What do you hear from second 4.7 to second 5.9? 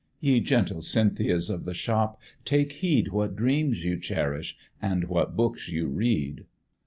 and what books ye